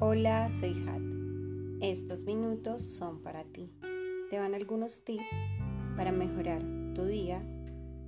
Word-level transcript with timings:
Hola, 0.00 0.50
soy 0.50 0.72
Hat. 0.88 1.00
Estos 1.80 2.24
minutos 2.24 2.82
son 2.82 3.22
para 3.22 3.44
ti. 3.44 3.70
Te 4.28 4.40
van 4.40 4.52
algunos 4.52 5.04
tips 5.04 5.22
para 5.96 6.10
mejorar 6.10 6.64
tu 6.96 7.04
día, 7.04 7.40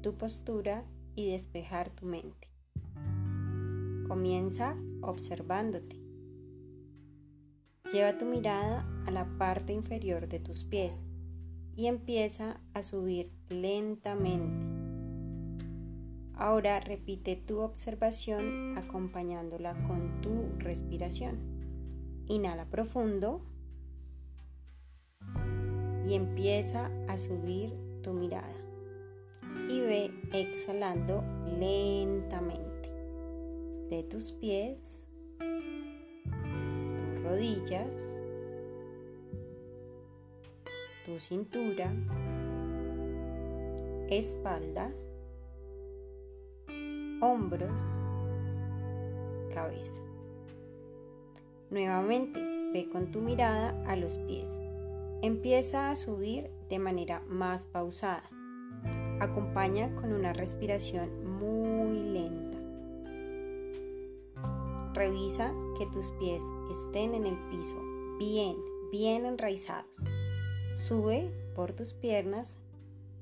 tu 0.00 0.14
postura 0.14 0.84
y 1.16 1.32
despejar 1.32 1.90
tu 1.90 2.06
mente. 2.06 2.48
Comienza 4.06 4.76
observándote. 5.00 5.96
Lleva 7.92 8.16
tu 8.16 8.26
mirada 8.26 8.86
a 9.04 9.10
la 9.10 9.26
parte 9.36 9.72
inferior 9.72 10.28
de 10.28 10.38
tus 10.38 10.62
pies 10.62 11.00
y 11.74 11.86
empieza 11.86 12.60
a 12.74 12.84
subir 12.84 13.32
lentamente. 13.48 14.64
Ahora 16.34 16.78
repite 16.78 17.34
tu 17.34 17.58
observación 17.58 18.78
acompañándola 18.78 19.74
con 19.88 20.20
tu 20.20 20.44
respiración. 20.58 21.61
Inhala 22.28 22.66
profundo 22.66 23.42
y 26.06 26.14
empieza 26.14 26.90
a 27.08 27.18
subir 27.18 27.72
tu 28.02 28.12
mirada. 28.12 28.54
Y 29.68 29.80
ve 29.80 30.10
exhalando 30.32 31.22
lentamente 31.58 32.90
de 33.88 34.02
tus 34.04 34.32
pies, 34.32 35.06
tus 35.38 37.22
rodillas, 37.22 38.20
tu 41.06 41.18
cintura, 41.20 41.92
espalda, 44.08 44.92
hombros, 47.20 47.82
cabeza. 49.54 50.11
Nuevamente, 51.72 52.38
ve 52.74 52.86
con 52.92 53.10
tu 53.10 53.22
mirada 53.22 53.82
a 53.86 53.96
los 53.96 54.18
pies. 54.18 54.50
Empieza 55.22 55.90
a 55.90 55.96
subir 55.96 56.50
de 56.68 56.78
manera 56.78 57.22
más 57.26 57.64
pausada. 57.64 58.28
Acompaña 59.20 59.94
con 59.94 60.12
una 60.12 60.34
respiración 60.34 61.24
muy 61.38 61.98
lenta. 61.98 62.58
Revisa 64.92 65.54
que 65.78 65.86
tus 65.86 66.10
pies 66.20 66.42
estén 66.70 67.14
en 67.14 67.24
el 67.24 67.38
piso 67.48 67.82
bien, 68.18 68.56
bien 68.90 69.24
enraizados. 69.24 69.88
Sube 70.74 71.30
por 71.56 71.72
tus 71.72 71.94
piernas 71.94 72.58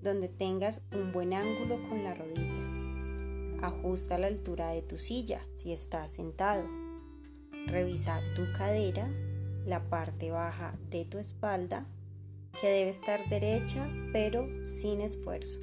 donde 0.00 0.28
tengas 0.28 0.80
un 0.90 1.12
buen 1.12 1.34
ángulo 1.34 1.86
con 1.90 2.02
la 2.02 2.14
rodilla. 2.14 3.66
Ajusta 3.66 4.16
la 4.16 4.28
altura 4.28 4.70
de 4.70 4.80
tu 4.80 4.96
silla 4.96 5.42
si 5.56 5.70
estás 5.74 6.12
sentado. 6.12 6.87
Revisa 7.68 8.20
tu 8.34 8.50
cadera, 8.56 9.10
la 9.66 9.90
parte 9.90 10.30
baja 10.30 10.74
de 10.90 11.04
tu 11.04 11.18
espalda, 11.18 11.84
que 12.60 12.66
debe 12.66 12.90
estar 12.90 13.28
derecha 13.28 13.86
pero 14.12 14.48
sin 14.66 15.02
esfuerzo. 15.02 15.60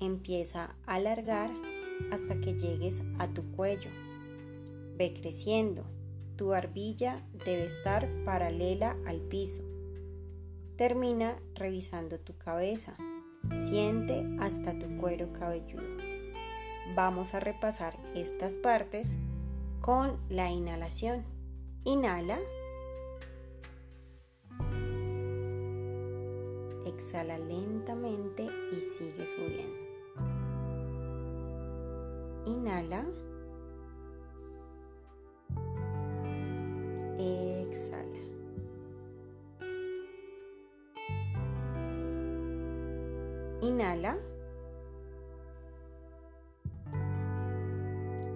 Empieza 0.00 0.76
a 0.86 0.94
alargar 0.94 1.50
hasta 2.12 2.40
que 2.40 2.54
llegues 2.54 3.02
a 3.18 3.26
tu 3.28 3.42
cuello. 3.52 3.90
Ve 4.96 5.12
creciendo. 5.12 5.84
Tu 6.36 6.48
barbilla 6.48 7.22
debe 7.44 7.64
estar 7.64 8.08
paralela 8.24 8.96
al 9.06 9.20
piso. 9.22 9.64
Termina 10.76 11.40
revisando 11.54 12.20
tu 12.20 12.36
cabeza. 12.36 12.96
Siente 13.58 14.24
hasta 14.38 14.78
tu 14.78 14.98
cuero 14.98 15.32
cabelludo. 15.32 15.96
Vamos 16.94 17.34
a 17.34 17.40
repasar 17.40 17.98
estas 18.14 18.54
partes 18.54 19.16
con 19.86 20.18
la 20.30 20.50
inhalación. 20.50 21.24
Inhala. 21.84 22.40
Exhala 26.84 27.38
lentamente 27.38 28.48
y 28.72 28.80
sigue 28.80 29.24
subiendo. 29.28 29.86
Inhala. 32.46 33.04
Exhala. 37.16 38.18
Inhala. 43.62 44.18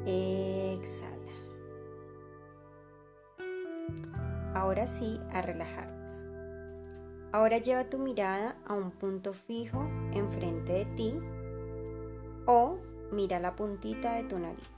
Exhala. 0.07 1.20
Ahora 4.55 4.89
sí, 4.89 5.21
a 5.33 5.43
relajarnos. 5.43 6.25
Ahora 7.33 7.59
lleva 7.59 7.85
tu 7.85 7.99
mirada 7.99 8.57
a 8.67 8.75
un 8.75 8.91
punto 8.91 9.33
fijo 9.33 9.85
enfrente 10.13 10.73
de 10.73 10.85
ti 10.97 11.15
o 12.47 12.79
mira 13.13 13.39
la 13.39 13.55
puntita 13.55 14.15
de 14.15 14.25
tu 14.25 14.39
nariz. 14.39 14.69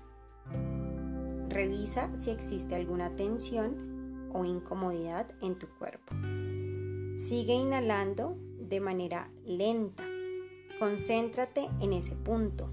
Revisa 1.49 2.11
si 2.17 2.31
existe 2.31 2.75
alguna 2.75 3.17
tensión 3.17 4.31
o 4.35 4.45
incomodidad 4.45 5.27
en 5.41 5.59
tu 5.59 5.67
cuerpo. 5.79 6.15
Sigue 7.17 7.55
inhalando 7.55 8.37
de 8.59 8.81
manera 8.81 9.31
lenta. 9.45 10.05
Concéntrate 10.79 11.69
en 11.81 11.93
ese 11.93 12.17
punto. 12.17 12.71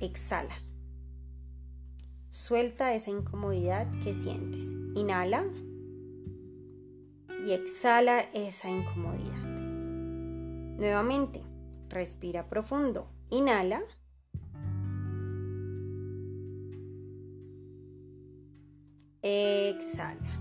Exhala. 0.00 0.54
Suelta 2.30 2.94
esa 2.94 3.10
incomodidad 3.10 3.90
que 4.04 4.14
sientes. 4.14 4.64
Inhala 4.94 5.44
y 7.46 7.52
exhala 7.52 8.20
esa 8.32 8.68
incomodidad. 8.68 9.38
Nuevamente, 10.78 11.42
respira 11.88 12.48
profundo. 12.48 13.08
Inhala. 13.30 13.82
Exhala. 19.22 20.40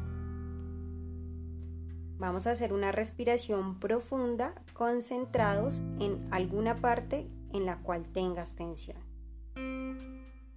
Vamos 2.17 2.47
a 2.47 2.51
hacer 2.51 2.73
una 2.73 2.91
respiración 2.91 3.79
profunda 3.79 4.53
concentrados 4.73 5.79
en 5.99 6.27
alguna 6.31 6.75
parte 6.75 7.29
en 7.53 7.66
la 7.66 7.77
cual 7.77 8.05
tengas 8.11 8.55
tensión. 8.55 8.97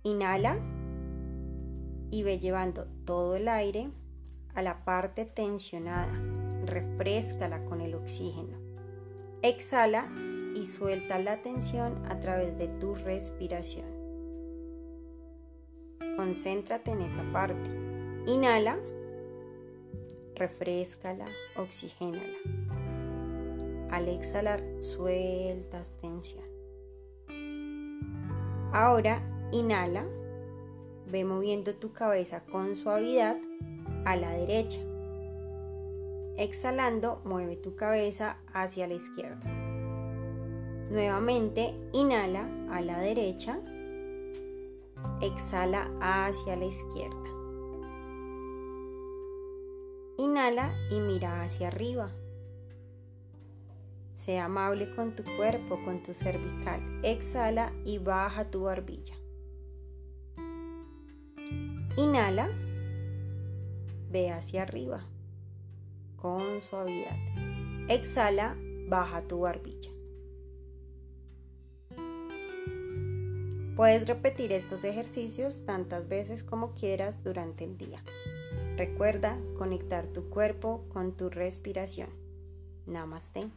Inhala 0.02 0.58
y 2.10 2.22
ve 2.22 2.38
llevando 2.38 2.86
todo 3.04 3.36
el 3.36 3.48
aire 3.48 3.90
a 4.54 4.62
la 4.62 4.84
parte 4.84 5.24
tensionada. 5.24 6.12
Refrescala 6.64 7.64
con 7.64 7.80
el 7.80 7.94
oxígeno. 7.94 8.56
Exhala 9.42 10.08
y 10.54 10.66
suelta 10.66 11.18
la 11.18 11.42
tensión 11.42 12.04
a 12.06 12.20
través 12.20 12.56
de 12.58 12.68
tu 12.68 12.94
respiración. 12.94 13.86
Concéntrate 16.16 16.92
en 16.92 17.02
esa 17.02 17.24
parte. 17.32 17.70
Inhala, 18.26 18.78
refrescala, 20.36 21.26
oxigénala. 21.56 22.38
Al 23.90 24.08
exhalar, 24.08 24.62
sueltas 24.80 25.98
tensión. 26.00 26.44
Ahora, 28.72 29.20
inhala, 29.52 30.04
ve 31.10 31.24
moviendo 31.24 31.74
tu 31.74 31.92
cabeza 31.92 32.44
con 32.44 32.76
suavidad 32.76 33.36
a 34.04 34.16
la 34.16 34.30
derecha. 34.30 34.78
Exhalando, 36.38 37.20
mueve 37.24 37.56
tu 37.56 37.76
cabeza 37.76 38.38
hacia 38.54 38.86
la 38.86 38.94
izquierda. 38.94 39.44
Nuevamente, 40.90 41.74
inhala 41.92 42.48
a 42.70 42.80
la 42.80 42.98
derecha. 43.00 43.60
Exhala 45.20 45.90
hacia 46.00 46.56
la 46.56 46.64
izquierda. 46.64 47.30
Inhala 50.16 50.72
y 50.90 51.00
mira 51.00 51.42
hacia 51.42 51.68
arriba. 51.68 52.10
Sea 54.14 54.46
amable 54.46 54.94
con 54.94 55.14
tu 55.14 55.24
cuerpo, 55.36 55.78
con 55.84 56.02
tu 56.02 56.14
cervical. 56.14 56.80
Exhala 57.02 57.72
y 57.84 57.98
baja 57.98 58.50
tu 58.50 58.62
barbilla. 58.62 59.14
Inhala 61.96 62.48
ve 64.10 64.30
hacia 64.30 64.62
arriba 64.62 65.04
con 66.22 66.62
suavidad. 66.62 67.16
Exhala, 67.88 68.56
baja 68.88 69.22
tu 69.22 69.40
barbilla. 69.40 69.90
Puedes 73.74 74.06
repetir 74.06 74.52
estos 74.52 74.84
ejercicios 74.84 75.66
tantas 75.66 76.06
veces 76.08 76.44
como 76.44 76.74
quieras 76.74 77.24
durante 77.24 77.64
el 77.64 77.76
día. 77.76 78.04
Recuerda 78.76 79.36
conectar 79.58 80.06
tu 80.06 80.30
cuerpo 80.30 80.84
con 80.92 81.16
tu 81.16 81.28
respiración. 81.28 82.10
Namaste. 82.86 83.50